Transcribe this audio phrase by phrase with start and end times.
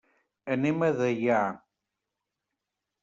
[0.55, 1.43] Anem a Deià.